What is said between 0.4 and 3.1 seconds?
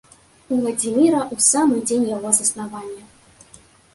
Уладзіміра ў самы дзень яго заснавання.